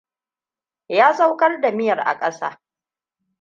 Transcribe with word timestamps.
Ya 0.89 1.13
sauƙar 1.13 1.61
da 1.61 1.71
miyan 1.71 1.99
a 1.99 2.17
ƙasa. 2.19 2.59